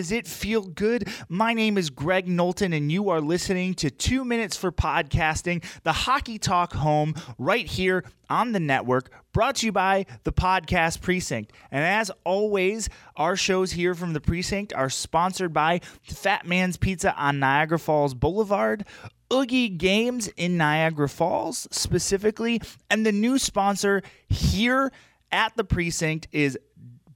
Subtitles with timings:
[0.00, 1.06] does it feel good.
[1.28, 5.92] My name is Graig Knowlton, and you are listening to Two Minutes for Podcasting, the
[5.92, 11.52] Hockey Talk home, right here on the network, brought to you by the Podcast Precinct.
[11.70, 17.14] And as always, our shows here from the Precinct are sponsored by Fat Man's Pizza
[17.14, 18.86] on Niagara Falls Boulevard.
[19.30, 22.62] Oogie Games in Niagara Falls specifically.
[22.88, 24.92] And the new sponsor here
[25.30, 26.58] at the precinct is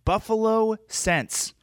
[0.05, 1.54] Buffalo Sense.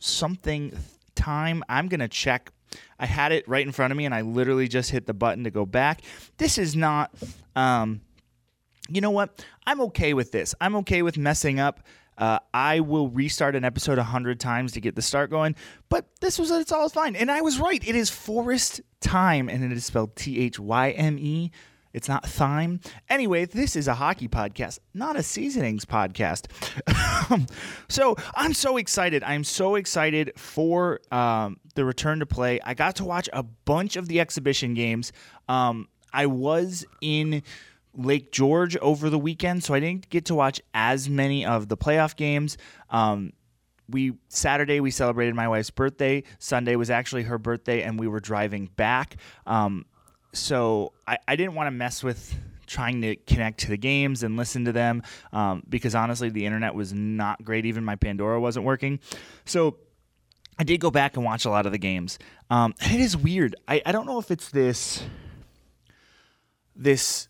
[0.00, 0.76] something
[1.14, 1.62] time.
[1.68, 2.50] I'm going to check.
[2.98, 5.44] I had it right in front of me and I literally just hit the button
[5.44, 6.02] to go back.
[6.38, 7.14] This is not.
[7.54, 8.00] Um,
[8.88, 9.46] you know what?
[9.64, 10.52] I'm okay with this.
[10.60, 11.86] I'm okay with messing up.
[12.22, 15.56] Uh, I will restart an episode a hundred times to get the start going,
[15.88, 17.16] but this was it's all fine.
[17.16, 17.82] And I was right.
[17.84, 21.50] It is Forest Time, and it is spelled T H Y M E.
[21.92, 22.78] It's not thyme.
[23.10, 26.46] Anyway, this is a hockey podcast, not a seasonings podcast.
[27.88, 29.24] so I'm so excited.
[29.24, 32.60] I'm so excited for um, the return to play.
[32.64, 35.12] I got to watch a bunch of the exhibition games.
[35.48, 37.42] Um, I was in
[37.94, 41.76] Lake George over the weekend, so I didn't get to watch as many of the
[41.76, 42.56] playoff games.
[42.90, 43.32] Um,
[43.88, 46.22] we Saturday we celebrated my wife's birthday.
[46.38, 49.16] Sunday was actually her birthday, and we were driving back.
[49.46, 49.86] Um,
[50.32, 52.34] so I, I didn't want to mess with
[52.66, 56.74] trying to connect to the games and listen to them um, because honestly the internet
[56.74, 57.66] was not great.
[57.66, 58.98] Even my Pandora wasn't working.
[59.44, 59.76] So
[60.58, 62.18] I did go back and watch a lot of the games.
[62.48, 63.56] Um, it is weird.
[63.68, 65.02] I, I don't know if it's this
[66.74, 67.28] this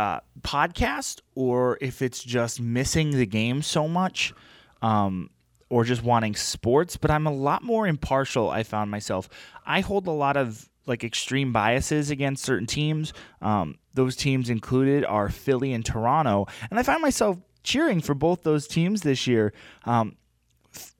[0.00, 4.32] uh, podcast or if it's just missing the game so much
[4.80, 5.28] um,
[5.68, 8.48] or just wanting sports, but I'm a lot more impartial.
[8.48, 9.28] I found myself.
[9.66, 13.12] I hold a lot of like extreme biases against certain teams.
[13.42, 18.42] Um, those teams included are Philly and Toronto, and I find myself cheering for both
[18.42, 19.52] those teams this year.
[19.84, 20.16] Um,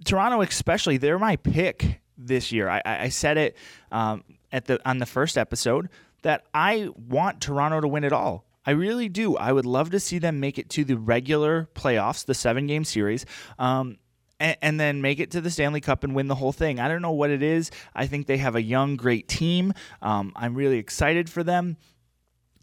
[0.05, 2.69] Toronto, especially, they're my pick this year.
[2.69, 3.57] I, I said it
[3.91, 5.89] um, at the on the first episode
[6.21, 8.45] that I want Toronto to win it all.
[8.67, 9.37] I really do.
[9.37, 12.85] I would love to see them make it to the regular playoffs, the seven game
[12.85, 13.25] series.
[13.59, 13.99] Um,
[14.39, 16.81] and, and, then make it to the Stanley Cup and win the whole thing.
[16.81, 17.71] I don't know what it is.
[17.95, 19.75] I think they have a young, great team.
[20.01, 21.77] Um, I'm really excited for them.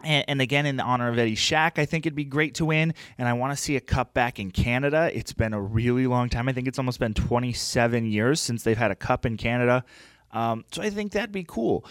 [0.03, 2.65] And, and, again, in the honor of Eddie Shack, I think it'd be great to
[2.65, 2.93] win.
[3.17, 5.09] And I want to see a cup back in Canada.
[5.13, 6.47] It's been a really long time.
[6.47, 9.83] I think it's almost been 27 years since they've had a cup in Canada.
[10.31, 11.83] Um, so I think that'd be cool.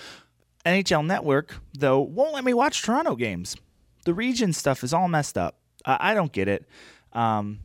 [0.65, 3.57] NHL Network, though, won't let me watch Toronto games
[4.07, 5.59] the region stuff is all messed up.
[5.85, 6.67] I, I don't get it.
[7.13, 7.59] Um,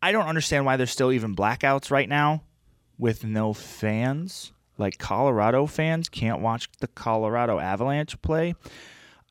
[0.00, 2.44] I don't understand why there's still even blackouts right now
[2.98, 4.52] with no fans.
[4.78, 8.54] Like Colorado fans can't watch the Colorado Avalanche play.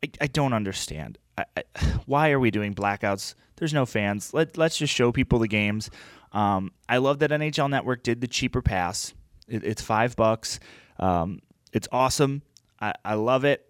[0.04, 1.18] I, I don't understand.
[1.38, 1.64] I, I,
[2.06, 3.36] why are we doing blackouts?
[3.58, 4.34] There's no fans.
[4.34, 5.90] Let, let's just show people the games.
[6.32, 9.14] Um, I love that NHL Network did the cheaper pass.
[9.48, 10.60] It, it's five bucks.
[11.00, 11.42] Um,
[11.72, 12.42] it's awesome.
[12.80, 13.68] I, I love it.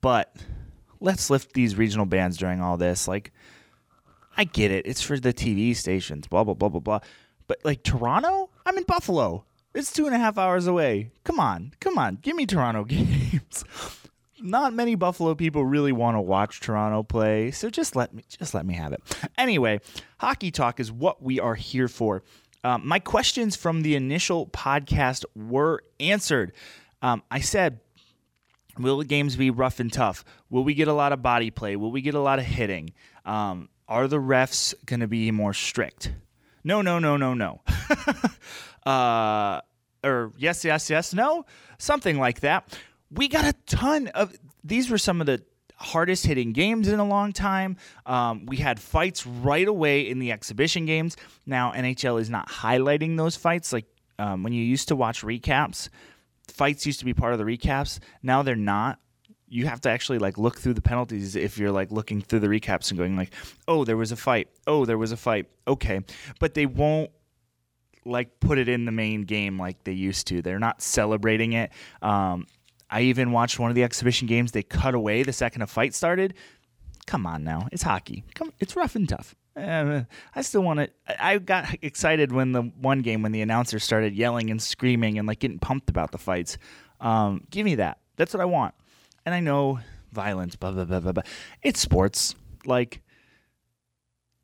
[0.00, 0.34] But
[1.00, 3.08] let's lift these regional bands during all this.
[3.08, 3.32] Like,
[4.36, 4.86] I get it.
[4.86, 7.00] It's for the TV stations, blah, blah, blah, blah, blah.
[7.46, 9.44] But like Toronto, I'm in Buffalo.
[9.74, 11.10] It's two and a half hours away.
[11.24, 12.18] Come on, come on.
[12.22, 13.64] Give me Toronto games.
[14.40, 18.54] Not many Buffalo people really want to watch Toronto play, so just let me just
[18.54, 19.02] let me have it.
[19.36, 19.80] Anyway,
[20.18, 22.22] hockey talk is what we are here for.
[22.64, 26.52] Um, my questions from the initial podcast were answered.
[27.02, 27.80] Um, I said
[28.82, 30.24] Will the games be rough and tough?
[30.48, 31.76] Will we get a lot of body play?
[31.76, 32.92] Will we get a lot of hitting?
[33.24, 36.12] Um, are the refs going to be more strict?
[36.62, 37.60] No, no, no, no, no.
[38.90, 39.60] uh,
[40.04, 41.44] or yes, yes, yes, no,
[41.78, 42.78] something like that.
[43.10, 45.42] We got a ton of these were some of the
[45.76, 47.76] hardest hitting games in a long time.
[48.06, 51.16] Um, we had fights right away in the exhibition games.
[51.46, 53.86] Now NHL is not highlighting those fights like
[54.18, 55.88] um, when you used to watch recaps
[56.50, 57.98] fights used to be part of the recaps.
[58.22, 58.98] Now they're not.
[59.48, 62.46] You have to actually like look through the penalties if you're like looking through the
[62.46, 63.32] recaps and going like,
[63.66, 64.48] "Oh, there was a fight.
[64.66, 66.00] Oh, there was a fight." Okay.
[66.38, 67.10] But they won't
[68.04, 70.42] like put it in the main game like they used to.
[70.42, 71.72] They're not celebrating it.
[72.02, 72.46] Um,
[72.90, 74.52] I even watched one of the exhibition games.
[74.52, 76.34] They cut away the second a fight started.
[77.06, 78.24] Come on now, it's hockey.
[78.34, 79.34] Come, it's rough and tough.
[79.56, 80.02] Uh,
[80.34, 80.90] I still want to.
[81.22, 85.26] I got excited when the one game when the announcer started yelling and screaming and
[85.26, 86.56] like getting pumped about the fights.
[87.00, 87.98] Um, give me that.
[88.16, 88.74] That's what I want.
[89.26, 89.80] And I know
[90.12, 91.22] violence, blah blah blah blah blah.
[91.62, 93.02] It's sports, like,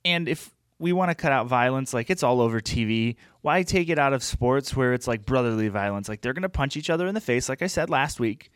[0.05, 3.17] and if we want to cut out violence, like it's all over TV.
[3.43, 6.09] Why take it out of sports where it's like brotherly violence?
[6.09, 8.51] Like they're gonna punch each other in the face, like I said last week,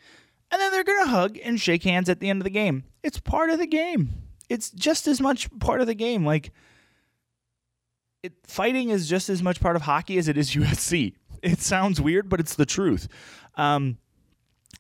[0.50, 2.84] and then they're gonna hug and shake hands at the end of the game.
[3.04, 6.26] It's part of the game it's just as much part of the game.
[6.26, 6.52] Like
[8.22, 11.14] it, fighting is just as much part of hockey as it is USC.
[11.42, 13.08] It sounds weird, but it's the truth.
[13.54, 13.96] Um,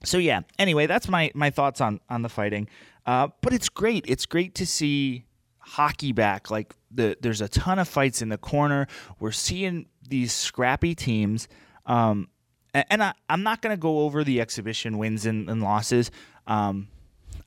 [0.04, 0.40] so yeah.
[0.58, 2.68] Anyway, that's my my thoughts on on the fighting.
[3.06, 4.04] Uh, but it's great.
[4.06, 5.24] It's great to see
[5.58, 6.50] hockey back.
[6.50, 8.88] Like the there's a ton of fights in the corner.
[9.20, 11.48] We're seeing these scrappy teams.
[11.86, 12.28] Um,
[12.74, 16.10] and, and I, am not going to go over the exhibition wins and, and losses.
[16.46, 16.88] Um,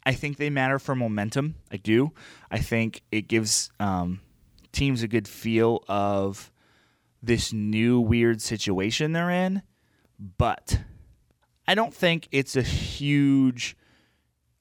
[0.06, 1.56] I think they matter for momentum.
[1.72, 2.12] I do.
[2.52, 4.22] I think it gives um,
[4.72, 6.52] teams a good feel of
[7.22, 9.62] this new weird situation they're in.
[10.20, 10.80] But
[11.68, 13.78] I don't think it's a huge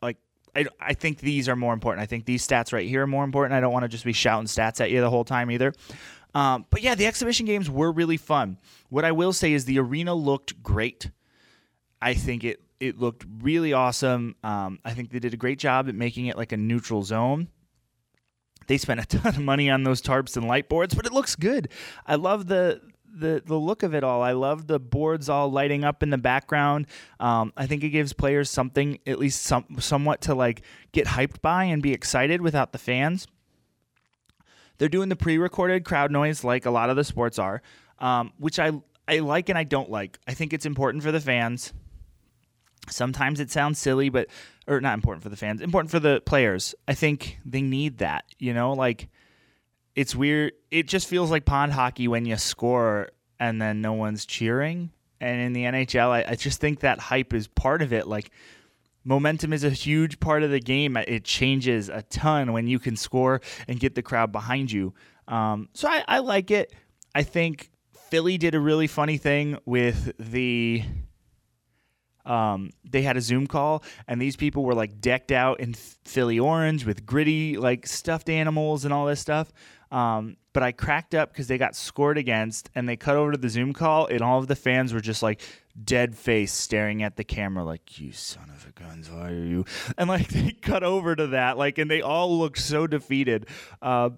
[0.00, 0.18] like.
[0.54, 2.02] I, I think these are more important.
[2.02, 3.54] I think these stats right here are more important.
[3.54, 5.72] I don't want to just be shouting stats at you the whole time either.
[6.34, 8.58] Um, but yeah, the exhibition games were really fun.
[8.88, 11.10] What I will say is the arena looked great.
[12.00, 14.34] I think it it looked really awesome.
[14.42, 17.46] Um, I think they did a great job at making it like a neutral zone.
[18.66, 21.36] They spent a ton of money on those tarps and light boards, but it looks
[21.36, 21.68] good.
[22.04, 22.80] I love the
[23.14, 24.20] the the look of it all.
[24.20, 26.88] I love the boards all lighting up in the background.
[27.20, 31.40] Um, I think it gives players something at least some somewhat to like get hyped
[31.40, 33.28] by and be excited without the fans.
[34.78, 37.62] They're doing the pre-recorded crowd noise like a lot of the sports are,
[38.00, 38.72] um, which I
[39.06, 40.18] I like and I don't like.
[40.26, 41.72] I think it's important for the fans.
[42.88, 44.28] Sometimes it sounds silly, but
[44.66, 46.74] or not important for the fans, important for the players.
[46.86, 48.24] I think they need that.
[48.38, 49.08] You know, like
[49.94, 50.52] it's weird.
[50.70, 54.90] It just feels like pond hockey when you score and then no one's cheering.
[55.20, 58.06] And in the NHL, I, I just think that hype is part of it.
[58.08, 58.30] Like
[59.04, 60.96] momentum is a huge part of the game.
[60.96, 64.94] It changes a ton when you can score and get the crowd behind you.
[65.28, 66.72] Um, so I, I like it.
[67.14, 67.70] I think
[68.10, 70.82] Philly did a really funny thing with the
[72.24, 76.38] um, they had a Zoom call, and these people were like decked out in Philly
[76.38, 79.52] orange with gritty like stuffed animals and all this stuff.
[79.90, 83.38] Um, but I cracked up because they got scored against, and they cut over to
[83.38, 85.40] the Zoom call, and all of the fans were just like
[85.84, 89.64] dead face staring at the camera, like "You son of a guns, why are you?"
[89.98, 93.46] And like they cut over to that, like, and they all looked so defeated.
[93.80, 94.10] Uh,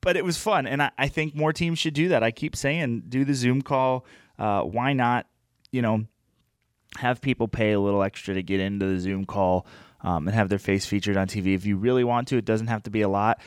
[0.00, 2.22] but it was fun, and I, I, think more teams should do that.
[2.22, 4.06] I keep saying, do the Zoom call.
[4.38, 5.26] Uh, why not?
[5.72, 6.06] You know
[6.96, 9.66] have people pay a little extra to get into the Zoom call
[10.00, 11.54] um, and have their face featured on TV.
[11.54, 13.40] If you really want to, it doesn't have to be a lot.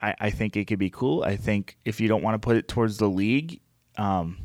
[0.00, 1.22] I, I think it could be cool.
[1.22, 3.60] I think if you don't want to put it towards the league,
[3.96, 4.38] um,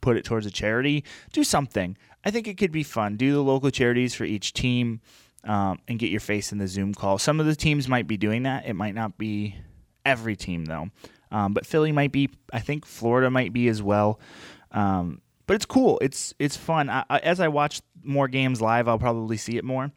[0.00, 1.96] put it towards a charity, do something.
[2.24, 3.16] I think it could be fun.
[3.16, 5.00] Do the local charities for each team
[5.44, 7.18] um, and get your face in the Zoom call.
[7.18, 8.66] Some of the teams might be doing that.
[8.66, 9.56] It might not be
[10.04, 10.90] every team, though.
[11.30, 12.30] Um, but Philly might be.
[12.52, 14.18] I think Florida might be as well.
[14.72, 15.98] Um, but it's cool.
[16.00, 16.88] It's it's fun.
[16.90, 19.90] I, I, as I watch more games live, I'll probably see it more.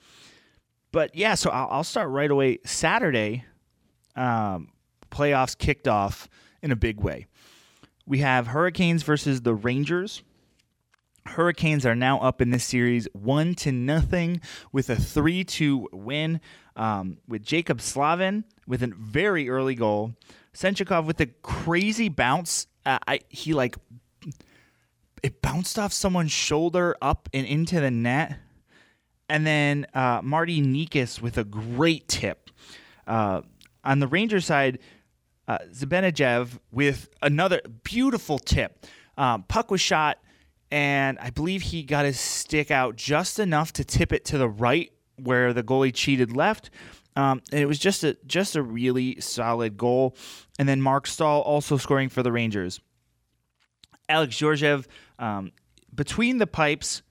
[0.91, 2.59] But yeah, so I'll, I'll start right away.
[2.65, 3.45] Saturday,
[4.15, 4.69] um,
[5.11, 6.29] playoffs kicked off
[6.61, 7.27] in a big way.
[8.07, 10.23] We have Hurricanes versus the Rangers.
[11.27, 16.39] Hurricanes are now up in this series one to nothing with a three two win.
[16.77, 20.13] Um, with Jaccob Slavin with a very early goal,
[20.53, 22.67] Svechnikov with a crazy bounce.
[22.85, 23.75] Uh, I, he like
[25.23, 28.37] it bounced off someone's shoulder up and into the net.
[29.29, 32.49] And then uh, Marty Necas with a great tip.
[33.07, 33.41] Uh,
[33.83, 34.79] on the Ranger side,
[35.47, 35.57] uh,
[36.71, 38.85] with another beautiful tip.
[39.17, 40.19] Um, puck was shot,
[40.69, 44.49] and I believe he got his stick out just enough to tip it to the
[44.49, 46.69] right where the goalie cheated left.
[47.15, 50.15] Um, and it was just a just a really solid goal.
[50.57, 52.79] And then Marc Staal also scoring for the Rangers.
[54.07, 54.87] Alex Georgiev
[55.21, 55.53] um,
[55.93, 57.03] between the pipes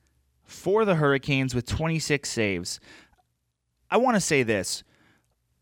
[0.45, 2.81] for the Hurricanes with 26 saves.
[3.90, 4.83] I want to say this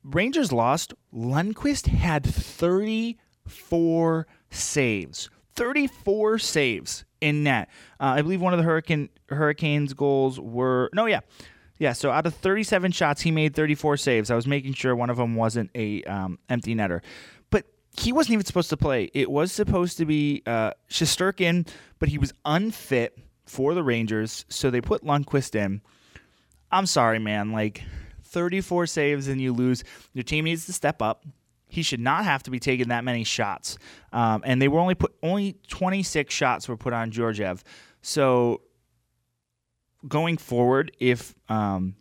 [0.03, 0.95] Rangers lost.
[1.15, 5.31] Lundqvist had 34 saves.
[5.55, 7.69] 34 saves in net.
[8.01, 11.21] Uh, I believe one of the Hurricane Hurricanes goals were no, yeah,
[11.79, 11.93] yeah.
[11.93, 14.31] So out of 37 shots, he made 34 saves.
[14.31, 17.03] I was making sure one of them wasn't a um, empty netter
[17.97, 19.11] he wasn't even supposed to play.
[19.15, 20.73] It was supposed to be uh,
[21.99, 25.81] but he was unfit for the Rangers, so they put Lundqvist in.
[26.71, 27.53] I'm sorry, man.
[27.53, 27.83] Like
[28.25, 29.85] 34 saves and you lose.
[30.13, 31.25] Your team needs to step up.
[31.67, 33.79] He should not have to be taking that many shots.
[34.13, 37.63] Um, and they were only put only 26 shots were put on Georgiev.
[38.01, 38.63] So
[40.07, 41.97] going forward, if um,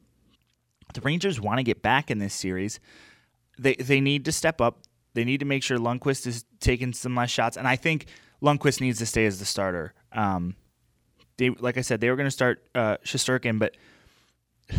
[0.93, 2.79] the Rangers want to get back in this series,
[3.57, 4.79] they they need to step up.
[5.17, 8.05] They need to make sure Lundqvist is taking some less shots, and I think
[8.39, 9.95] Lundqvist needs to stay as the starter.
[10.11, 10.55] Um,
[11.37, 13.75] they, like I said, they were going to start uh, Shesterkin, but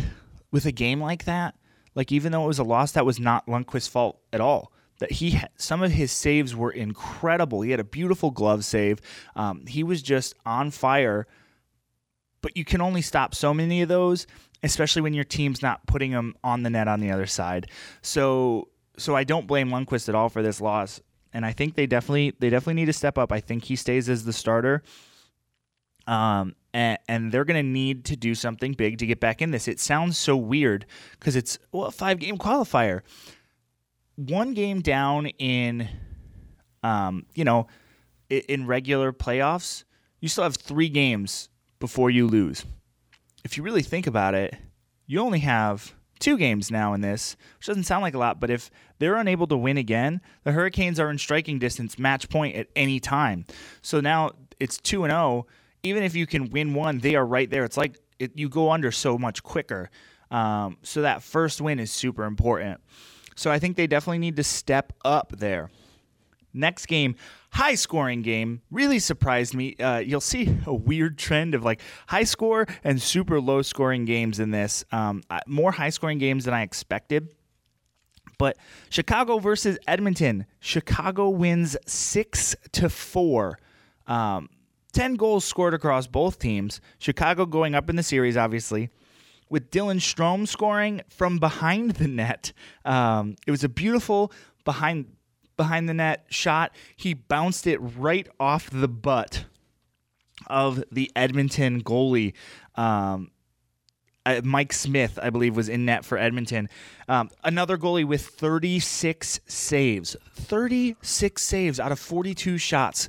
[0.53, 1.57] with a game like that,
[1.97, 4.71] like even though it was a loss, that was not Lundqvist's fault at all.
[5.01, 7.63] That he had, some of his saves were incredible.
[7.63, 9.01] He had a beautiful glove save.
[9.35, 11.27] Um, he was just on fire.
[12.43, 14.29] But you can only stop so many of those,
[14.63, 17.73] especially when your team's not putting them on the net on the other side.
[18.03, 21.01] So so I don't blame Lundqvist at all for this loss.
[21.33, 23.33] And I think they definitely they definitely need to step up.
[23.33, 24.83] I think he stays as the starter.
[26.07, 29.51] Um, and, and they're going to need to do something big to get back in
[29.51, 29.69] this.
[29.69, 33.03] It sounds so weird because it's well, a five game qualifier.
[34.17, 35.89] One game down in,
[36.83, 37.67] um, you know,
[38.31, 39.85] in, in regular playoffs,
[40.21, 42.65] you still have three games before you lose.
[43.45, 44.57] If you really think about it,
[45.07, 48.51] you only have two games now in this, which doesn't sound like a lot, but
[48.51, 52.69] if they're unable to win again, the Hurricanes are in striking distance, match point at
[52.77, 53.47] any time.
[53.83, 55.47] So now it's 2 and 0.
[55.83, 57.65] Even if you can win one, they are right there.
[57.65, 59.91] It's like it, you go under so much quicker.
[60.31, 62.81] Um, so that first win is super important.
[63.37, 65.71] So I think they definitely need to step up there.
[66.53, 67.15] Next game,
[67.51, 69.77] high scoring game, really surprised me.
[69.77, 74.41] Uh, you'll see a weird trend of like high score and super low scoring games
[74.41, 74.85] in this.
[74.91, 77.33] Um, more high scoring games than I expected.
[78.39, 78.57] But
[78.89, 83.59] Chicago versus Edmonton, Chicago wins six to four.
[84.07, 84.49] Um,
[84.93, 86.81] 10 goals scored across both teams.
[86.99, 88.91] Chicago going up in the series, obviously,
[89.51, 92.53] with Dylan Strome scoring from behind the net.
[92.85, 94.33] Um, it was a beautiful
[94.65, 95.07] behind
[95.57, 96.75] behind the net shot.
[96.97, 99.45] He bounced it right off the butt
[100.47, 102.33] of the Edmonton goalie.
[102.77, 103.31] Um,
[104.29, 106.69] uh, Mike Smith, I believe, was in net for Edmonton.
[107.09, 110.17] Um, another goalie with 36 saves.
[110.35, 113.09] 36 saves out of 42 shots.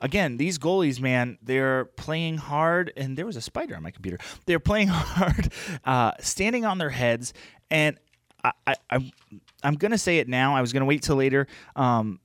[0.00, 4.18] Again, these goalies, man, they're playing hard, and there was a spider on my computer.
[4.46, 5.52] They're playing hard,
[5.84, 7.34] uh, standing on their heads,
[7.70, 7.98] and
[8.42, 9.12] I, I, I
[9.62, 10.56] I'm gonna say it now.
[10.56, 11.46] I was gonna wait till later.
[11.76, 12.20] Um,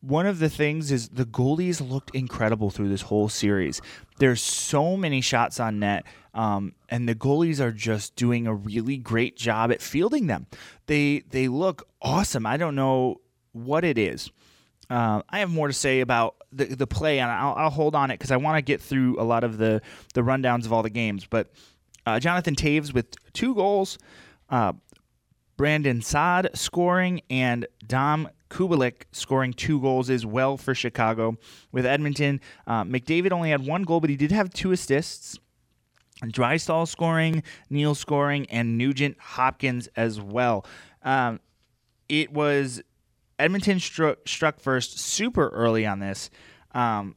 [0.00, 3.82] one of the things is the goalies looked incredible through this whole series.
[4.18, 6.04] There's so many shots on net,
[6.38, 10.46] um, and the goalies are just doing a really great job at fielding them.
[10.86, 12.46] They they look awesome.
[12.46, 14.30] I don't know what it is.
[14.88, 18.12] Uh, I have more to say about the the play, and I'll, I'll hold on
[18.12, 19.82] it because I want to get through a lot of the
[20.14, 21.26] the rundowns of all the games.
[21.28, 21.50] But
[22.06, 23.98] uh, Jonathan Toews with two goals.
[24.48, 24.74] Uh,
[25.56, 31.36] Brandon Saad scoring, and Dom Kubalik scoring two goals as well for Chicago.
[31.72, 35.36] With Edmonton, uh, McDavid only had one goal, but he did have two assists.
[36.24, 40.66] Draisaitl scoring, Neal scoring, and Nugent Hopkins as well.
[41.02, 41.40] Um,
[42.08, 42.82] it was
[43.38, 46.30] Edmonton struck, struck first super early on this,
[46.72, 47.14] um,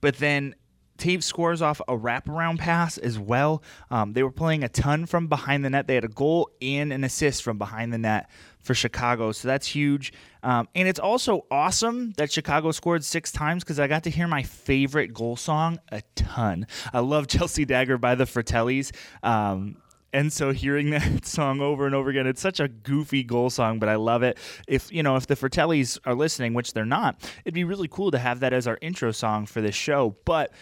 [0.00, 0.54] but then
[0.98, 3.62] Toews scores off a wraparound pass as well.
[3.90, 5.86] Um, they were playing a ton from behind the net.
[5.86, 8.30] They had a goal and an assist from behind the net
[8.64, 10.12] for Chicago, so that's huge.
[10.42, 14.26] Um, and it's also awesome that Chicago scored six times because I got to hear
[14.26, 16.66] my favorite goal song a ton.
[16.92, 18.90] I love Chelsea Dagger by the Fratellis.
[19.22, 19.76] Um,
[20.12, 23.78] and so hearing that song over and over again, it's such a goofy goal song,
[23.78, 24.38] but I love it.
[24.66, 28.10] If you know, if the Fratellis are listening, which they're not, it'd be really cool
[28.12, 30.16] to have that as our intro song for this show.
[30.24, 30.52] But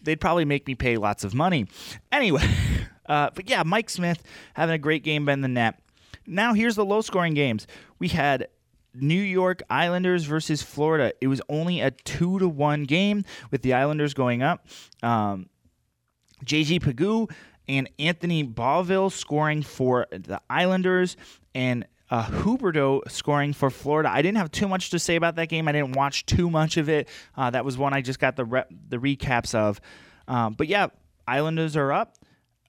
[0.00, 1.66] they'd probably make me pay lots of money.
[2.12, 2.44] Anyway,
[3.08, 4.22] uh, but yeah, Mike Smith
[4.54, 5.80] having a great game in the net.
[6.28, 7.66] Now here's the low scoring games.
[7.98, 8.48] We had
[8.94, 11.12] New York Islanders versus Florida.
[11.20, 14.66] It was only a two to one game with the Islanders going up.
[15.02, 15.48] Um,
[16.44, 17.30] JG Pageau
[17.68, 21.16] and Anthony Beauvillier scoring for the Islanders,
[21.54, 24.10] and uh, Huberdeau scoring for Florida.
[24.10, 25.68] I didn't have too much to say about that game.
[25.68, 27.08] I didn't watch too much of it.
[27.36, 29.80] Uh, that was one I just got the re- the recaps of.
[30.26, 30.88] Um, but yeah,
[31.26, 32.14] Islanders are up.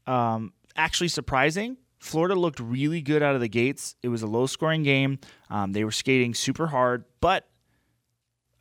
[0.06, 1.78] Um, actually surprising.
[2.00, 3.96] Florida looked really good out of the gates.
[4.02, 5.20] It was a low scoring game.
[5.50, 7.48] Um, they were skating super hard, but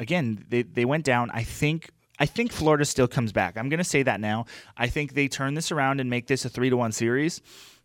[0.00, 1.30] again, they, they went down.
[1.33, 3.57] I think I think Florida still comes back.
[3.57, 4.47] I'm going to say that now.
[4.76, 7.40] I think they turn this around and make this a three to one series.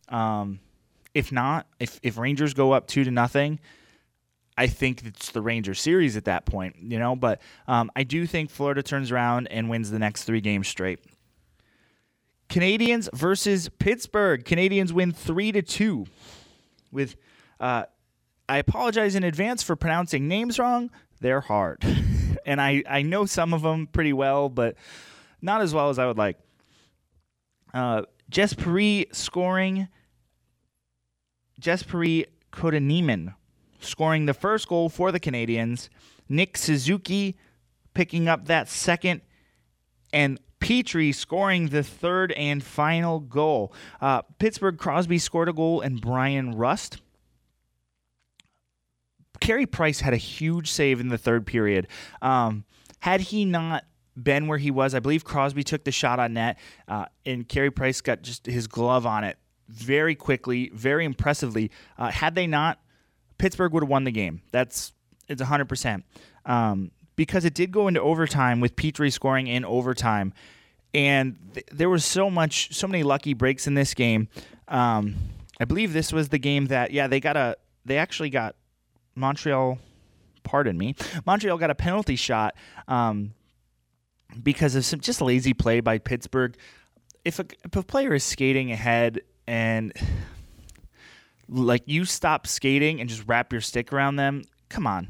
[0.09, 0.59] Um,
[1.13, 3.59] if not, if if Rangers go up two to nothing,
[4.57, 7.15] I think it's the Ranger series at that point, you know.
[7.15, 10.99] But um, I do think Florida turns around and wins the next three games straight.
[12.53, 14.45] Canadiens versus Pittsburgh.
[14.45, 16.05] Canadiens win three to two.
[16.91, 17.15] With,
[17.59, 17.85] uh,
[18.47, 20.91] I apologize in advance for pronouncing names wrong.
[21.19, 21.83] They're hard,
[22.45, 24.75] and I I know some of them pretty well, but
[25.41, 26.37] not as well as I would like.
[27.73, 29.87] Uh, Jesperi scoring.
[31.59, 33.33] Jesperi Kotkaniemi
[33.79, 35.89] scoring the first goal for the Canadiens.
[36.29, 37.35] Nick Suzuki
[37.95, 39.21] picking up that second,
[40.11, 43.73] and Petry scoring the third and final goal.
[43.99, 47.01] Uh, Pittsburgh Crosby scored a goal, and Bryan Rust.
[49.41, 51.87] Carey Price had a huge save in the third period.
[52.21, 52.63] Um,
[52.99, 53.83] had he not
[54.15, 57.69] been where he was, I believe Crosby took the shot on net, uh, and Carey
[57.69, 61.71] Price got just his glove on it very quickly, very impressively.
[61.97, 62.79] Uh, had they not,
[63.37, 64.41] Pittsburgh would have won the game.
[64.51, 64.93] That's
[65.27, 66.03] it's 100%.
[66.45, 70.33] Um, because it did go into overtime with Petry scoring in overtime.
[70.93, 74.27] And th- there was so much, so many lucky breaks in this game.
[74.67, 75.15] Um,
[75.59, 78.55] I believe this was the game that, yeah, they got a, they actually got
[79.15, 79.79] Montreal,
[80.43, 82.55] pardon me, Montreal got a penalty shot
[82.87, 83.33] um,
[84.41, 86.55] because of some just lazy play by Pittsburgh.
[87.25, 89.93] If a, if a player is skating ahead and
[91.49, 94.43] like you stop skating and just wrap your stick around them,
[94.73, 95.07] come on,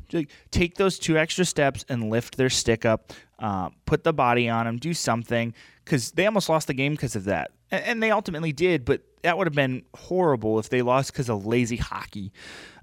[0.51, 4.65] take those two extra steps and lift their stick up, uh, put the body on
[4.65, 5.53] them, do something,
[5.85, 7.51] because they almost lost the game because of that.
[7.71, 11.45] And, they ultimately did, but that would have been horrible if they lost because of
[11.45, 12.33] lazy hockey.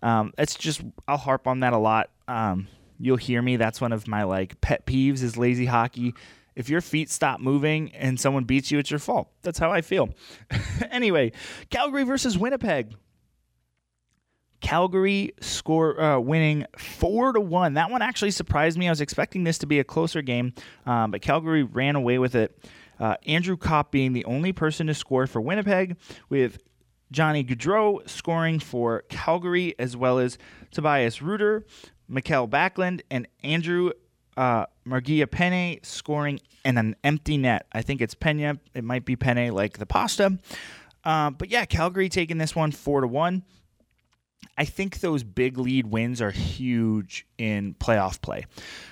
[0.03, 2.09] Um, it's just, I'll harp on that a lot.
[2.27, 2.67] Um,
[2.99, 3.57] you'll hear me.
[3.57, 6.15] That's one of my like pet peeves is lazy hockey.
[6.57, 9.31] If your feet stop moving and someone beats you, it's your fault.
[9.43, 10.09] That's how I feel.
[10.91, 11.33] anyway,
[11.69, 12.95] Calgary versus Winnipeg.
[14.61, 17.75] Calgary score uh, winning four to one.
[17.75, 18.89] That one actually surprised me.
[18.89, 20.53] I was expecting this to be a closer game,
[20.87, 22.57] um, but Calgary ran away with it.
[22.99, 25.97] Uh, Andrew Copp being the only person to score for Winnipeg,
[26.29, 26.59] with
[27.11, 30.39] Johnny Gaudreau scoring for Calgary, as well as
[30.71, 31.65] Tobias Rieder,
[32.09, 33.93] Mikael Backlund, and Andrew
[34.37, 37.67] uh, Mangiapane scoring in an empty net.
[37.73, 38.59] I think it's Pena.
[38.75, 40.39] It might be Penne like the pasta.
[41.03, 43.43] Uh, but yeah, Calgary taking this one four to one.
[44.61, 48.45] I think those big lead wins are huge in playoff play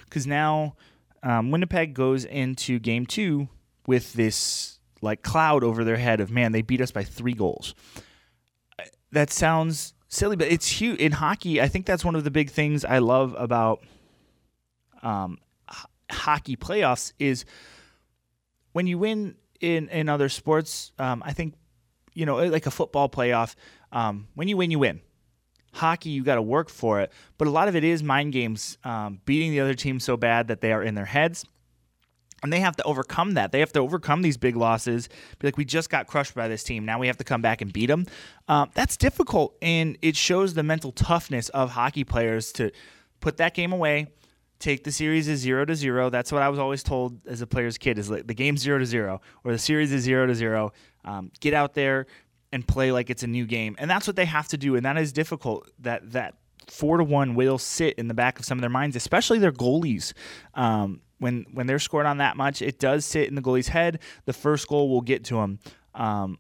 [0.07, 0.77] because now
[1.23, 3.49] um, Winnipeg goes into game two
[3.87, 7.75] with this like cloud over their head of man, they beat us by three goals.
[9.13, 11.61] That sounds silly, but it's huge in hockey.
[11.61, 13.85] I think that's one of the big things I love about
[15.03, 15.37] um,
[15.71, 17.45] h- hockey playoffs is
[18.73, 20.93] when you win in in other sports.
[20.99, 21.57] Um, I think
[22.15, 23.55] you know, like a football playoff.
[23.93, 25.03] Um, when you win, you win
[25.73, 27.13] hockey, you got to work for it.
[27.37, 30.49] But a lot of it is mind games, um, beating the other team so bad
[30.49, 31.45] that they are in their heads.
[32.41, 33.51] And they have to overcome that.
[33.51, 35.09] They have to overcome these big losses.
[35.41, 36.85] Be like, we just got crushed by this team.
[36.85, 38.07] Now we have to come back and beat them.
[38.47, 42.71] Um, that's difficult, and it shows the mental toughness of hockey players to
[43.19, 44.07] put that game away,
[44.61, 46.11] take the series as zero to zero.
[46.11, 48.79] That's what I was always told as a player's kid: is like the game's zero
[48.79, 50.73] to zero, or the series is zero to zero.
[51.05, 52.07] Um, get out there,
[52.53, 53.77] and play like it's a new game.
[53.79, 55.71] And that's what they have to do, and that is difficult.
[55.81, 56.35] That that
[56.67, 59.53] four to one will sit in the back of some of their minds, especially their
[59.53, 60.13] goalies.
[60.55, 64.01] Um, when when they're scored on that much, it does sit in the goalie's head.
[64.25, 65.59] The first goal will get to them.
[65.95, 66.39] Um,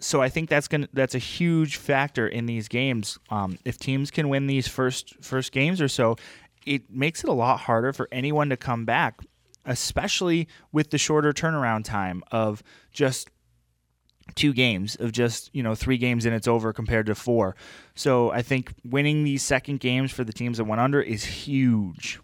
[0.00, 3.18] so I think that's gonna that's a huge factor in these games.
[3.30, 6.16] Um, if teams can win these first first games or so,
[6.66, 9.20] it makes it a lot harder for anyone to come back,
[9.64, 13.30] especially with the shorter turnaround time of just
[14.34, 17.54] two games of just you know three games and it's over compared to four.
[17.94, 22.20] So i think winning these second games for the teams that went under is huge.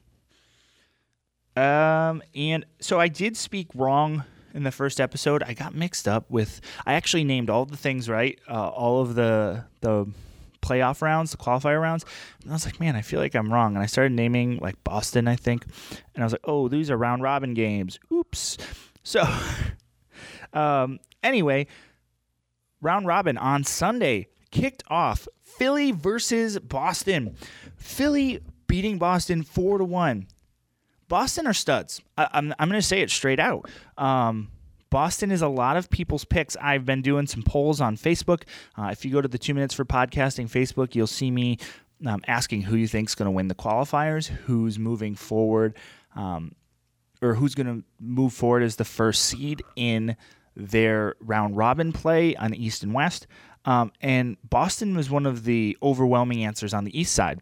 [1.56, 5.44] Um and so i did speak wrong in the first episode.
[5.44, 8.38] I got mixed up with i actually named all the things right?
[8.48, 10.06] Uh, all of the the
[10.62, 12.04] playoff rounds the qualifier rounds.
[12.42, 13.74] And i was like man i feel like i'm wrong.
[13.74, 15.64] And i started naming like boston i think.
[16.14, 17.98] And i was like oh these are round robin games.
[18.10, 18.56] Oops.
[19.02, 19.22] So
[20.54, 21.66] um anyway
[22.80, 27.36] round robin on Sunday kicked off Philly versus Boston.
[27.76, 30.26] Philly beating Boston four to one.
[31.08, 32.00] Boston are studs.
[32.16, 33.68] I, am I'm, I'm going to say it straight out.
[33.98, 34.48] Um,
[34.90, 36.56] Boston is a lot of people's picks.
[36.56, 38.42] I've been doing some polls on Facebook.
[38.76, 41.58] Uh, if you go to the Two Minutes for Podcasting Facebook, you'll see me
[42.06, 45.74] um, asking who you think is going to win the qualifiers, who's moving forward,
[46.16, 46.54] um,
[47.22, 50.16] or who's going to move forward as the first seed in
[50.56, 53.26] their round robin play on the East and West.
[53.64, 57.40] Um, and Boston was one of the overwhelming answers on the East side.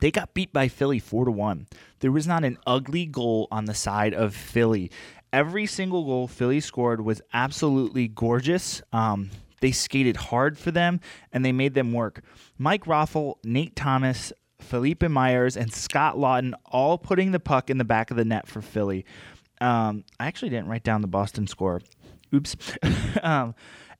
[0.00, 1.66] They got beat by Philly four to one.
[1.98, 4.92] There was not an ugly goal on the side of Philly,
[5.32, 8.82] every single goal Philly scored was absolutely gorgeous.
[8.92, 11.00] Um, they skated hard for them
[11.32, 12.22] and they made them work.
[12.56, 17.84] Mike Raffl, Nate Thompson, Philippe Myers, and Scott Laughton all putting the puck in the
[17.84, 19.04] back of the net for Philly.
[19.60, 21.80] Um, I actually didn't write down the Boston score.
[22.34, 22.56] Oops.
[23.22, 23.54] um,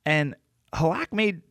[0.05, 0.35] and
[0.73, 1.41] Halak made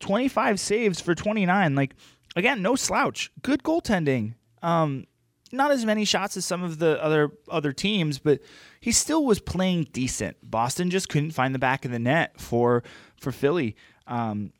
[0.00, 1.74] 25 saves for 29.
[1.74, 1.94] Like,
[2.36, 3.30] again, no slouch.
[3.42, 4.34] Good goaltending.
[4.62, 5.06] Um,
[5.52, 8.40] not as many shots as some of the other other teams, but
[8.80, 10.36] he still was playing decent.
[10.42, 12.84] Boston just couldn't find the back of the net for
[13.20, 13.76] for Philly.
[14.06, 14.52] Um,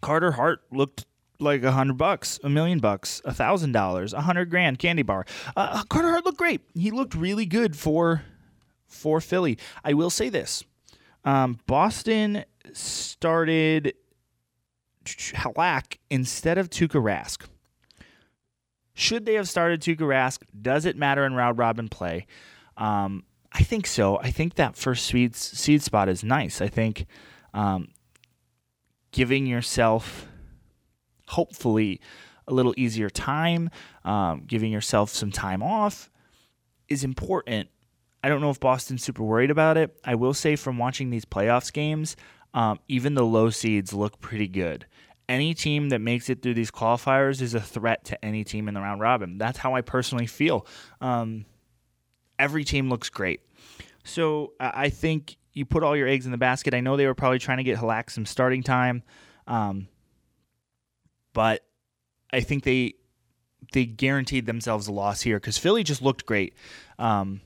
[0.00, 1.04] Carter Hart looked
[1.38, 5.24] like a hundred bucks, a million bucks, a thousand dollars, a hundred grand candy bar.
[5.56, 6.60] Uh, Carter Hart looked great.
[6.74, 8.22] He looked really good for
[8.86, 9.58] for Philly.
[9.84, 10.64] I will say this:
[11.24, 13.94] um, Boston started
[15.04, 17.46] Halak instead of Tuukka Rask.
[18.94, 20.42] Should they have started Tuukka Rask?
[20.60, 22.26] Does it matter in round robin play?
[22.78, 24.18] Um, I think so.
[24.18, 26.60] I think that first seed, seed spot is nice.
[26.60, 27.06] I think
[27.54, 27.88] um,
[29.12, 30.26] giving yourself,
[31.28, 32.00] hopefully,
[32.48, 33.70] a little easier time,
[34.04, 36.10] um, giving yourself some time off
[36.88, 37.68] is important.
[38.22, 39.98] I don't know if Boston's super worried about it.
[40.04, 42.16] I will say from watching these playoffs games,
[42.54, 44.86] um, even the low seeds look pretty good
[45.28, 48.74] any team that makes it through these qualifiers is a threat to any team in
[48.74, 49.38] the round robin.
[49.38, 50.66] That's how I personally feel.
[51.00, 51.46] Um,
[52.38, 53.40] every team looks great.
[54.04, 56.74] So I think you put all your eggs in the basket.
[56.74, 59.02] I know they were probably trying to get Halak some starting time,
[59.48, 59.88] um,
[61.36, 61.62] but
[62.32, 62.94] I think they
[63.74, 66.54] they guaranteed themselves a loss here because Philly just looked great.
[66.98, 67.42] Um,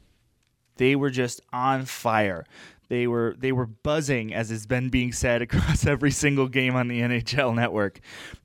[0.77, 2.47] they were just on fire.
[2.89, 6.87] They were they were buzzing, as has been being said across every single game on
[6.87, 7.99] the NHL network.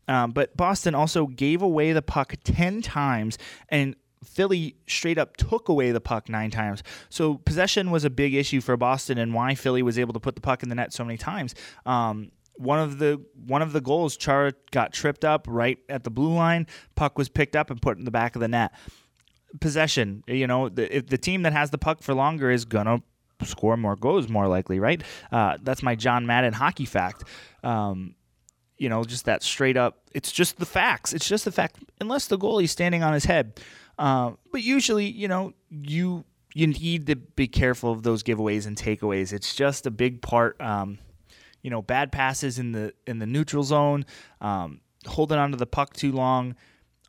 [0.07, 3.37] Um, but Boston also gave away the puck ten times,
[3.69, 6.81] and Philly straight up took away the puck nine times.
[7.09, 10.33] So possession was a big issue for Boston, and why Philly was able to put
[10.33, 11.53] the puck in the net so many times.
[11.85, 16.09] Um, one of the one of the goals, Chara got tripped up right at the
[16.09, 16.67] blue line.
[16.95, 18.73] Puck was picked up and put in the back of the net.
[19.59, 23.01] Possession, you know, the, the team that has the puck for longer is gonna
[23.43, 25.01] score more goals more likely, right?
[25.31, 27.23] Uh, that's my John Madden hockey fact.
[27.63, 28.15] Um,
[28.77, 30.01] you know, just that straight up.
[30.13, 31.13] It's just the facts.
[31.13, 31.77] It's just the fact.
[32.01, 33.59] Unless the goalie's standing on his head,
[33.97, 38.77] uh, but usually, you know, you you need to be careful of those giveaways and
[38.77, 39.33] takeaways.
[39.33, 40.59] It's just a big part.
[40.61, 40.99] Um,
[41.65, 44.05] you know, bad passes in the in the neutral zone,
[44.39, 46.55] um, holding onto the puck too long.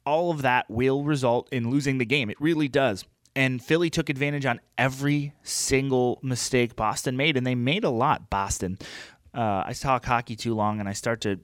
[0.06, 2.30] All of that will result in losing the game.
[2.30, 3.04] It really does.
[3.34, 8.30] And Philly took advantage on every single mistake Boston made, and they made a lot.
[8.30, 8.78] Boston.
[9.34, 11.38] Uh, I talk hockey too long, and I start to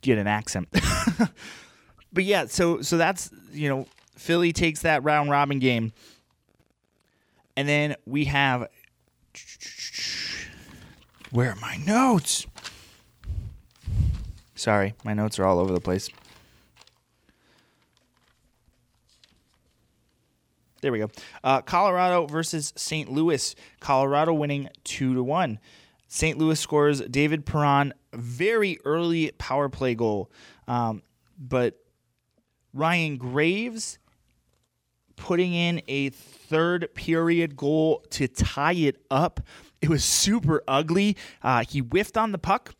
[0.00, 0.70] get an accent.
[2.12, 3.86] but yeah, so so that's you know
[4.16, 5.92] Philly takes that round robin game,
[7.56, 8.66] and then we have
[11.30, 12.46] where are my notes?
[14.54, 16.10] Sorry, my notes are all over the place.
[20.80, 21.10] There we go.
[21.44, 23.10] Uh, Colorado versus St.
[23.10, 23.54] Louis.
[23.80, 25.58] Colorado winning two to one.
[26.08, 26.38] St.
[26.38, 30.30] Louis scores David Perron very early power play goal,
[30.66, 31.02] um,
[31.38, 31.78] but
[32.74, 33.98] Ryan Graves
[35.16, 39.40] putting in a third period goal to tie it up.
[39.80, 41.16] It was super ugly.
[41.42, 42.74] Uh, he whiffed on the puck,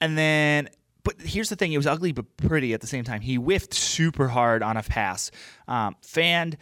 [0.00, 0.68] and then
[1.02, 3.20] but here's the thing: it was ugly but pretty at the same time.
[3.20, 5.30] He whiffed super hard on a pass,
[5.66, 6.56] um, fanned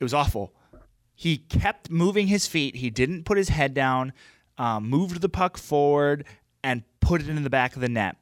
[0.00, 0.52] it was awful.
[1.14, 2.76] He kept moving his feet.
[2.76, 4.12] He didn't put his head down,
[4.58, 6.24] um, moved the puck forward,
[6.62, 8.16] and put it in the back of the net.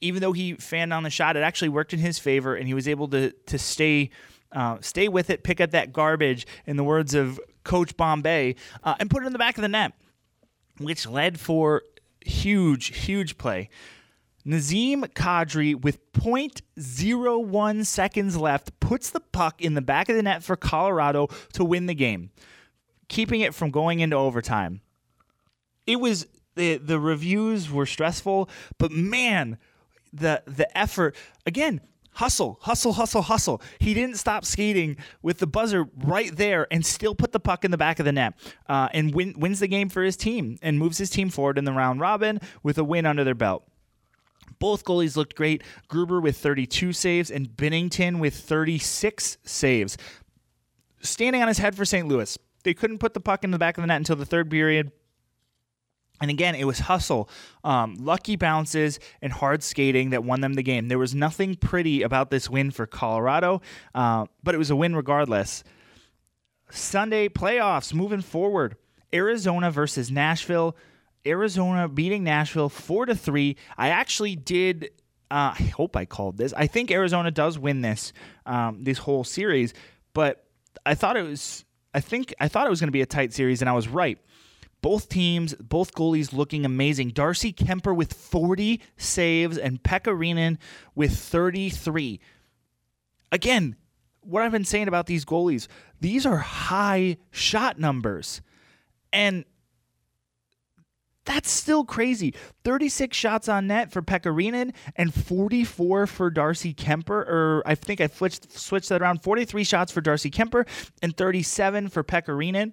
[0.00, 2.74] Even though he fanned on the shot, it actually worked in his favor, and he
[2.74, 4.10] was able to to stay
[4.52, 8.54] uh, stay with it, pick up that garbage, in the words of Coach Bombay,
[8.84, 9.92] uh, and put it in the back of the net,
[10.78, 11.82] which led for
[12.20, 13.68] huge, huge play.
[14.46, 20.44] Nazem Kadri, with 0.01 seconds left, puts the puck in the back of the net
[20.44, 22.30] for Colorado to win the game,
[23.08, 24.80] keeping it from going into overtime.
[25.86, 29.58] It was the the reviews were stressful, but man,
[30.12, 31.80] the the effort again.
[32.16, 33.60] Hustle, hustle, hustle, hustle.
[33.78, 37.70] He didn't stop skating with the buzzer right there and still put the puck in
[37.70, 38.32] the back of the net
[38.70, 41.66] uh, and win, wins the game for his team and moves his team forward in
[41.66, 43.68] the round robin with a win under their belt.
[44.58, 45.62] Both goalies looked great.
[45.90, 49.98] Grubauer with 32 saves and Binnington with 36 saves.
[51.02, 52.08] Standing on his head for St.
[52.08, 52.38] Louis.
[52.64, 54.90] They couldn't put the puck in the back of the net until the third period.
[56.20, 57.28] And again, it was hustle,
[57.62, 60.88] um, lucky bounces, and hard skating that won them the game.
[60.88, 63.60] There was nothing pretty about this win for Colorado,
[63.94, 65.62] uh, but it was a win regardless.
[66.70, 68.76] Sunday playoffs moving forward.
[69.12, 70.76] Arizona versus Nashville.
[71.26, 73.56] Arizona beating Nashville four to three.
[73.76, 74.90] I actually did.
[75.30, 76.52] Uh, I hope I called this.
[76.56, 78.12] I think Arizona does win this
[78.46, 79.74] um, this whole series,
[80.14, 80.44] but
[80.84, 81.64] I thought it was.
[81.92, 83.88] I think I thought it was going to be a tight series, and I was
[83.88, 84.18] right.
[84.86, 87.08] Both teams, both goalies looking amazing.
[87.08, 90.56] Darcy Kuemper with 40 saves and Pekka
[90.94, 92.20] with 33.
[93.32, 93.74] Again,
[94.20, 95.66] what I've been saying about these goalies,
[96.00, 98.42] these are high shot numbers.
[99.12, 99.44] And
[101.24, 102.32] that's still crazy.
[102.62, 107.28] 36 shots on net for Pekka Rinne and 44 for Darcy Kuemper.
[107.28, 109.24] Or I think I switched, switched that around.
[109.24, 110.64] 43 shots for Darcy Kuemper
[111.02, 112.72] and 37 for Pekka Rinne.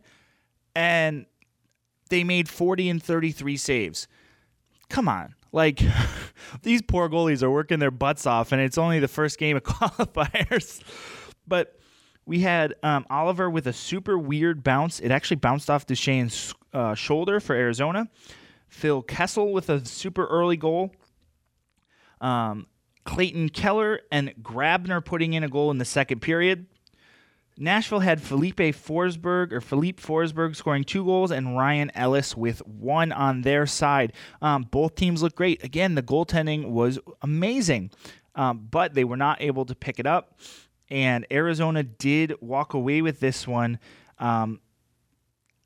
[0.75, 1.25] And
[2.09, 4.07] they made 40 and 33 saves.
[4.89, 5.35] Come on.
[5.51, 5.81] Like,
[6.63, 9.63] these poor goalies are working their butts off, and it's only the first game of
[9.63, 10.81] qualifiers.
[11.47, 11.79] But
[12.25, 14.99] we had um, Oliver with a super weird bounce.
[14.99, 18.07] It actually bounced off Duchene's uh, shoulder for Arizona.
[18.67, 20.91] Phil Kessel with a super early goal.
[22.21, 22.67] Um,
[23.05, 26.65] Clayton Keller and Grabner putting in a goal in the second period.
[27.57, 33.11] Nashville had Felipe Forsberg or Philippe Forsberg scoring two goals and Ryan Ellis with one
[33.11, 34.13] on their side.
[34.41, 35.63] Um, both teams look great.
[35.63, 37.91] Again, the goaltending was amazing,
[38.35, 40.39] um, but they were not able to pick it up.
[40.89, 43.79] And Arizona did walk away with this one.
[44.19, 44.59] Um,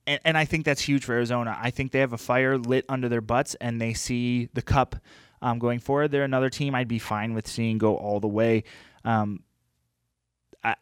[0.06, 1.58] and, and I think that's huge for Arizona.
[1.62, 4.95] I think they have a fire lit under their butts and they see the cup
[5.41, 6.12] um, going forward.
[6.12, 8.63] They're another team I'd be fine with seeing go all the way.
[9.06, 9.43] Um,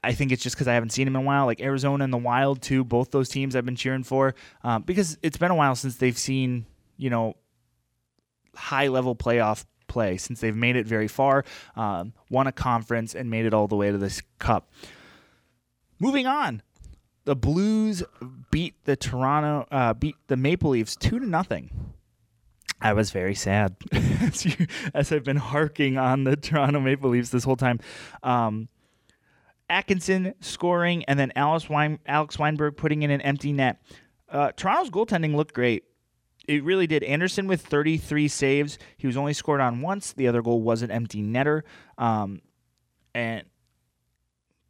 [0.03, 1.45] I, think it's just because I haven't seen them in a while.
[1.45, 2.83] Like Arizona and the Wild, too.
[2.83, 6.17] Both those teams I've been cheering for um, because it's been a while since they've
[6.17, 6.65] seen,
[6.97, 7.35] you know,
[8.55, 11.45] high level playoff play, since they've made it very far,
[11.75, 14.71] um, won a conference, and made it all the way to this cup.
[15.99, 16.61] Moving on,
[17.25, 18.03] the Blues
[18.51, 21.93] beat the Toronto, uh, beat the Maple Leafs two to nothing.
[22.81, 27.29] I was very sad as, you, as I've been harking on the Toronto Maple Leafs
[27.29, 27.79] this whole time.
[28.21, 28.67] Um,
[29.69, 33.82] Atkinson scoring, and then Alex, Wein, Alex Wennberg putting in an empty net.
[34.30, 35.86] Uh, Toronto's goaltending looked great.
[36.47, 37.04] It really did.
[37.04, 38.78] Anderson with 33 saves.
[38.97, 40.13] He was only scored on once.
[40.13, 41.63] The other goal was an empty netter.
[41.97, 42.41] Um,
[43.15, 43.43] and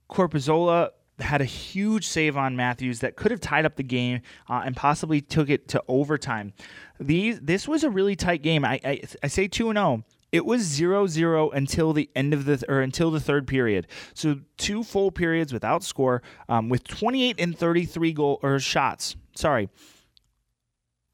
[0.10, 4.62] Korpisalo had a huge save on Matthews that could have tied up the game uh,
[4.66, 6.54] and possibly took it to overtime.
[7.00, 8.66] These this was a really tight game.
[8.66, 10.04] I I, I say two and zero.
[10.36, 13.88] It was 0-0 until the end of the or until the third period.
[14.14, 19.16] So two full periods without score, um, with 28 and 33 goal or shots.
[19.38, 19.70] Sorry,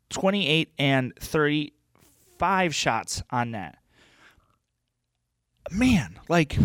[0.09, 3.75] 28 and 35 shots on net.
[5.69, 6.57] Man, like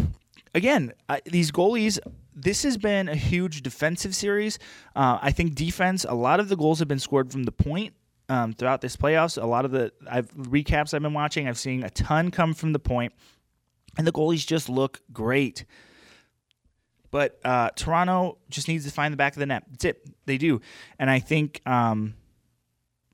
[0.55, 0.95] again,
[1.27, 1.99] these goalies.
[2.35, 4.59] This has been a huge defensive series.
[4.95, 6.07] Uh, I think defense.
[6.09, 7.92] A lot of the goals have been scored from the point
[8.29, 9.41] um, throughout this playoffs.
[9.41, 12.73] A lot of the I've, recaps I've been watching, I've seen a ton come from
[12.73, 13.12] the point,
[13.97, 15.65] and the goalies just look great.
[17.11, 19.65] But uh, Toronto just needs to find the back of the net.
[19.71, 20.09] That's it.
[20.27, 20.61] They do,
[20.99, 22.15] and I think um,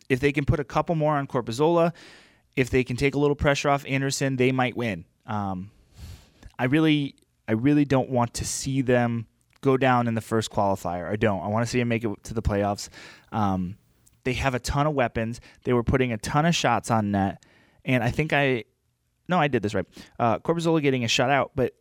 [0.09, 1.93] if they can put a couple more on Korpisalo,
[2.57, 5.05] if they can take a little pressure off Anderson, they might win.
[5.27, 5.71] Um,
[6.59, 9.27] I really, I really don't want to see them
[9.61, 11.09] go down in the first qualifier.
[11.11, 11.43] I don't.
[11.43, 12.89] I want to see them make it to the playoffs.
[13.31, 13.77] Um,
[14.25, 15.41] they have a ton of weapons.
[15.65, 17.43] They were putting a ton of shots on net,
[17.85, 18.65] and I think I,
[19.29, 19.87] no, I did this right.
[20.19, 21.75] Uh, getting a shutout, but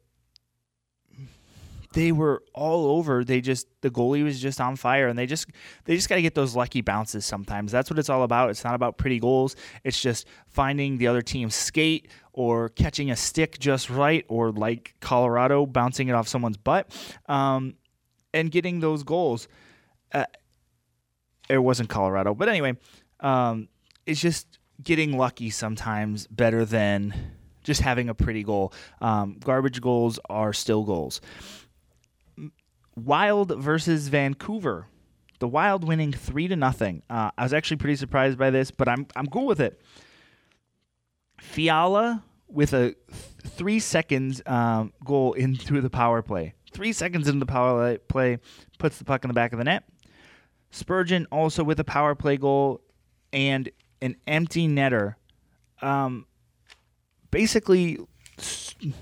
[1.94, 3.24] they were all over.
[3.24, 5.48] They just the goalie was just on fire, and they just
[5.86, 7.26] they just got to get those lucky bounces.
[7.26, 8.50] Sometimes that's what it's all about.
[8.50, 9.56] It's not about pretty goals.
[9.84, 14.96] It's just finding the other team's skate or catching a stick just right, or like
[15.02, 16.92] Colorado bouncing it off someone's butt,
[17.28, 17.76] um,
[18.34, 19.48] and getting those goals.
[20.14, 20.26] Uh,
[21.52, 22.78] it wasn't Colorado, but anyway,
[23.20, 23.68] um,
[24.06, 27.14] it's just getting lucky sometimes better than
[27.64, 28.74] just having a pretty goal.
[29.00, 31.22] Um, garbage goals are still goals.
[32.96, 34.88] Wild versus Vancouver.
[35.40, 37.04] The Wild winning three to nothing.
[37.10, 39.82] Uh, I was actually pretty surprised by this, but I'm I'm cool with it.
[41.40, 42.98] Fiala with a th-
[43.48, 46.54] three seconds um, goal into the power play.
[46.72, 48.40] Three seconds into the power play
[48.78, 49.84] puts the puck in the back of the net.
[50.72, 52.82] Spurgeon also with a power play goal
[53.32, 53.70] and
[54.02, 55.16] an empty netter.
[55.82, 56.26] Um,
[57.30, 58.00] basically,
[58.38, 58.96] st-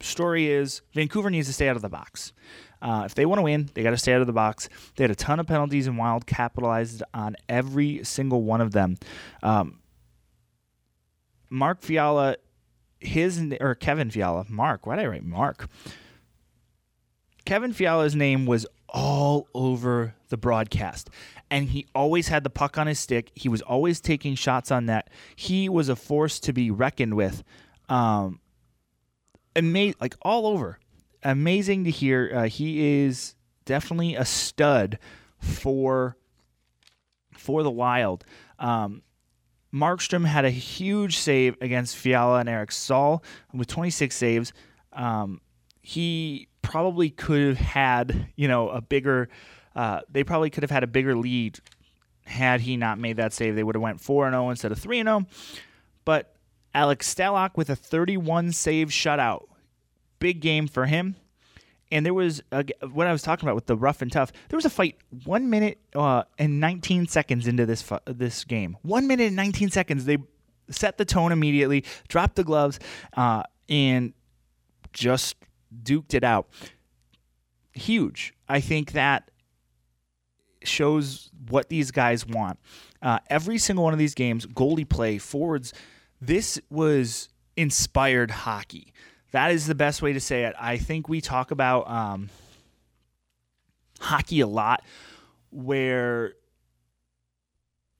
[0.00, 2.32] story is Vancouver needs to stay out of the box.
[2.80, 4.68] Uh, if they want to win, they got to stay out of the box.
[4.96, 8.96] They had a ton of penalties and Wild capitalized on every single one of them.
[9.42, 9.80] Um,
[11.48, 12.36] Mark Fiala,
[13.00, 14.86] his or Kevin Fiala, Mark.
[14.86, 15.68] Why did I write Mark?
[17.44, 21.10] Kevin Fiala's name was all over the broadcast.
[21.50, 23.30] And he always had the puck on his stick.
[23.34, 25.10] He was always taking shots on net.
[25.36, 27.44] He was a force to be reckoned with.
[27.90, 28.40] Um,
[29.54, 30.80] ama- like all over.
[31.22, 32.32] Amazing to hear.
[32.34, 33.34] Uh, he is
[33.66, 34.98] definitely a stud
[35.38, 36.16] for
[37.36, 38.24] for the Wild.
[38.58, 39.02] Um,
[39.74, 44.52] Markstrom had a huge save against Fiala and Eric Staal with 26 saves.
[44.92, 45.42] Um,
[45.82, 49.28] he probably could have had, you know, a bigger.
[49.76, 51.60] Uh, they probably could have had a bigger lead
[52.24, 53.54] had he not made that save.
[53.54, 55.26] They would have went four and zero instead of three and zero.
[56.04, 56.34] But
[56.74, 59.44] Alex Stalock with a 31 save shutout,
[60.18, 61.14] big game for him.
[61.92, 64.32] And there was a, what I was talking about with the rough and tough.
[64.48, 68.76] There was a fight one minute uh, and 19 seconds into this fu- this game.
[68.82, 70.04] One minute and 19 seconds.
[70.04, 70.18] They
[70.68, 72.80] set the tone immediately, dropped the gloves,
[73.16, 74.14] uh, and
[74.92, 75.36] just
[75.82, 76.48] duked it out.
[77.72, 78.34] Huge.
[78.48, 79.30] I think that
[80.62, 82.58] shows what these guys want.
[83.02, 85.72] Uh, every single one of these games, goalie play, forwards,
[86.20, 88.92] this was inspired hockey.
[89.32, 90.54] That is the best way to say it.
[90.58, 92.30] I think we talk about um,
[94.00, 94.82] hockey a lot
[95.50, 96.34] where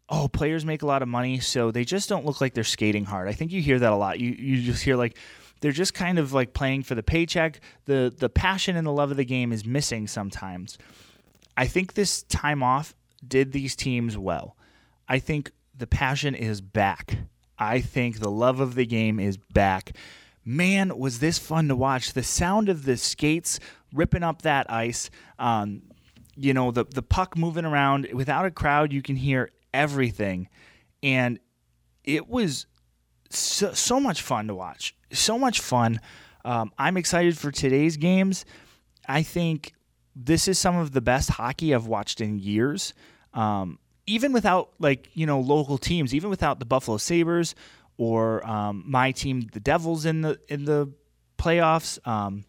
[0.09, 3.05] oh players make a lot of money so they just don't look like they're skating
[3.05, 5.17] hard i think you hear that a lot you, you just hear like
[5.61, 9.11] they're just kind of like playing for the paycheck the the passion and the love
[9.11, 10.79] of the game is missing sometimes
[11.57, 12.95] i think this time off
[13.27, 14.57] did these teams well
[15.09, 17.19] i think the passion is back
[17.59, 19.93] i think the love of the game is back
[20.47, 22.13] man, was this fun to watch.
[22.13, 23.59] The sound of the skates
[23.93, 25.83] ripping up that ice, um,
[26.37, 28.09] you know, the, the puck moving around.
[28.13, 30.49] Without a crowd, you can hear everything.
[31.03, 31.41] And
[32.05, 32.67] it was
[33.31, 34.95] so, so much fun to watch.
[35.13, 36.01] So much fun.
[36.45, 38.45] Um, I'm excited for today's games.
[39.09, 39.73] I think
[40.15, 42.95] this is some of the best hockey I've watched in years.
[43.35, 47.55] Um, even without like you know local teams, even without the Buffalo Sabres
[47.99, 50.93] or um, my team, the Devils, in the in the
[51.39, 52.05] playoffs.
[52.07, 52.45] Um,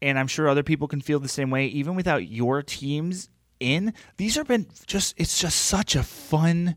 [0.00, 1.66] and I'm sure other people can feel the same way.
[1.66, 3.28] Even without your teams
[3.60, 6.76] in, these have been just it's just such a fun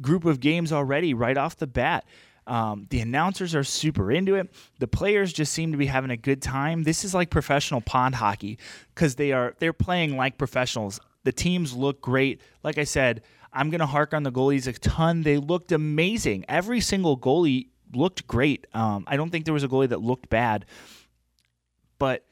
[0.00, 2.04] group of games already right off the bat.
[2.46, 4.52] Um, the announcers are super into it.
[4.78, 6.82] The players just seem to be having a good time.
[6.82, 8.58] This is like professional pond hockey
[8.94, 11.00] because they are they're playing like professionals.
[11.24, 12.42] The teams look great.
[12.62, 13.22] Like I said,
[13.54, 15.22] I'm to hark on the goalies a ton.
[15.22, 16.44] They looked amazing.
[16.48, 18.66] Every single goalie looked great.
[18.74, 20.66] Um, I don't think there was a goalie that looked bad.
[21.98, 22.26] But,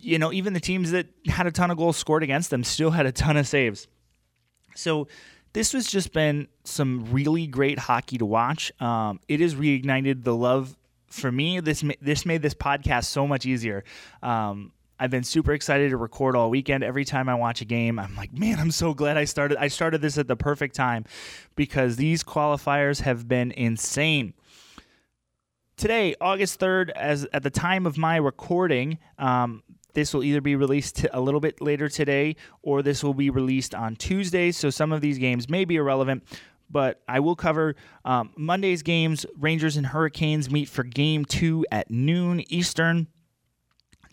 [0.00, 2.90] you know, even the teams that had a ton of goals scored against them still
[2.90, 3.86] had a ton of saves.
[4.74, 5.06] So
[5.52, 8.72] this has just been some really great hockey to watch.
[8.80, 10.76] Um, it has reignited the love
[11.08, 11.60] for me.
[11.60, 13.84] This this made this podcast so much easier.
[14.22, 16.84] Um, I've been super excited to record all weekend.
[16.84, 19.58] Every time I watch a game, I'm like, man, I'm so glad I started.
[19.58, 21.04] I started this at the perfect time
[21.56, 24.32] because these qualifiers have been insane.
[25.76, 30.56] Today, August 3rd, as at the time of my recording, um, this will either be
[30.56, 34.52] released a little bit later today or this will be released on Tuesday.
[34.52, 36.24] So some of these games may be irrelevant,
[36.70, 39.26] but I will cover um, Monday's games.
[39.38, 43.08] Rangers and Hurricanes meet for game two at noon Eastern.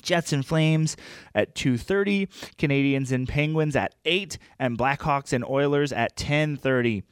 [0.02, 0.96] Jets and Flames
[1.36, 7.04] at 2:30, Canadiens and Penguins at 8, and Blackhawks and Oilers at 10:30.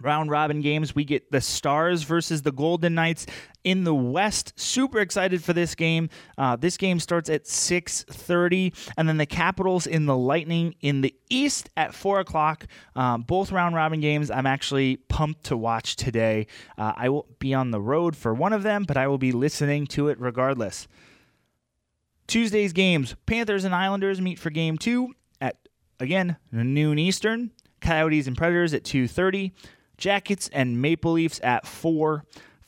[0.00, 3.26] Round robin games, we get the Stars versus the Golden Knights
[3.64, 4.52] in the West.
[4.56, 6.10] Super excited for this game.
[6.38, 11.14] Uh, this game starts at 6:30, and then the Capitals in the Lightning in the
[11.28, 12.66] East at 4 o'clock.
[12.94, 14.30] Um, both round robin games.
[14.30, 16.46] I'm actually pumped to watch today.
[16.78, 19.32] Uh, I will be on the road for one of them, but I will be
[19.32, 20.86] listening to it regardless.
[22.26, 25.56] Tuesday's games Panthers and Islanders meet for game two at,
[26.00, 27.50] again, noon Eastern.
[27.80, 29.52] Coyotes and Predators at 2.30.
[29.96, 32.24] Jackets and Maple Leafs at 4.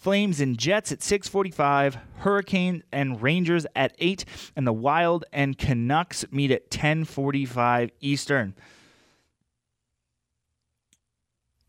[0.07, 6.25] Flames and Jets at 6:45, Hurricanes and Rangers at 8, and the Wild and Canucks
[6.31, 8.55] meet at 10:45 Eastern.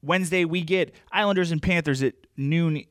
[0.03, 2.83] Wednesday we get Islanders and Panthers at noon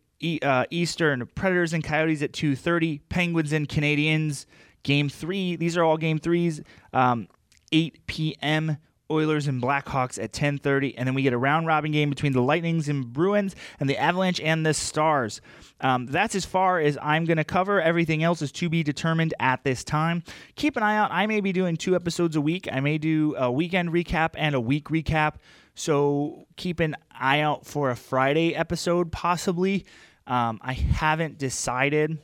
[0.43, 4.47] uh, Eastern, Predators and Coyotes at 2:30, Penguins and Canadiens
[4.83, 6.61] Game three, these are all game threes.
[6.93, 7.27] Um,
[7.73, 8.79] 8 p.m.
[9.11, 12.43] Oilers and Blackhawks at 10:30, and then we get a round robin game between the
[12.43, 15.41] Lightnings and Bruins and the Avalanche and the Stars.
[15.81, 17.81] Um, that's as far as I'm going to cover.
[17.81, 20.23] Everything else is to be determined at this time.
[20.57, 21.11] Keep an eye out.
[21.13, 22.69] I may be doing two episodes a week.
[22.71, 25.35] I may do a weekend recap and a week recap.
[25.75, 29.85] So keep an eye out for a Friday episode, possibly.
[30.27, 32.19] Um, I haven't decided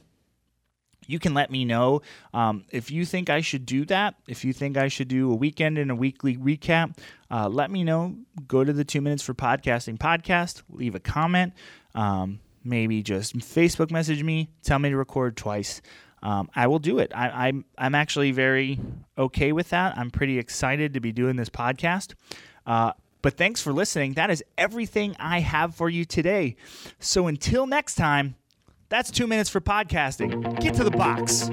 [1.13, 2.01] you can let me know
[2.33, 4.15] um, if you think I should do that.
[4.27, 6.97] If you think I should do a weekend and a weekly recap,
[7.31, 8.17] uh, let me know.
[8.49, 11.53] Go to the Two Minutes for Podcasting podcast, leave a comment,
[11.95, 15.83] um, maybe just Facebook message me, tell me to record twice.
[16.23, 17.13] Um, I will do it.
[17.15, 18.79] I, I'm I'm actually very
[19.19, 19.99] okay with that.
[19.99, 22.15] I'm pretty excited to be doing this podcast.
[22.65, 22.93] Uh,
[23.23, 24.15] but thanks for listening.
[24.15, 26.57] That is everything I have for you today.
[26.99, 28.37] So until next time.
[28.93, 30.61] That's two minutes for podcasting.
[30.61, 31.49] Get to the box.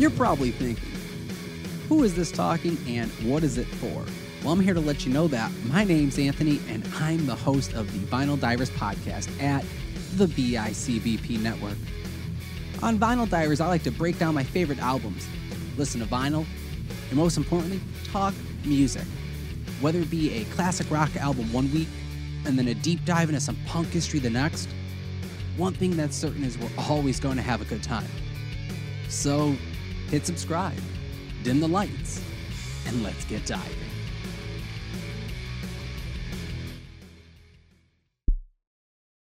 [0.00, 0.88] You're probably thinking,
[1.90, 4.06] who is this talking and what is it for?
[4.42, 7.74] Well, I'm here to let you know that my name's Anthony, and I'm the host
[7.74, 9.64] of the Vinyl Divers podcast at
[10.16, 11.76] the BICBP Network.
[12.82, 15.28] On Vinyl Divers, I like to break down my favorite albums,
[15.76, 16.44] listen to vinyl,
[17.08, 17.80] and most importantly,
[18.10, 18.34] talk
[18.64, 19.04] music.
[19.80, 21.88] Whether it be a classic rock album one week
[22.44, 24.68] and then a deep dive into some punk history the next,
[25.56, 28.08] one thing that's certain is we're always going to have a good time.
[29.08, 29.54] So
[30.10, 30.80] hit subscribe,
[31.44, 32.20] dim the lights,
[32.88, 33.91] and let's get diving.